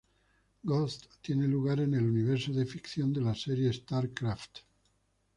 [0.65, 4.61] Ghost tiene lugar en el universo de ficción de la serie StarCraft.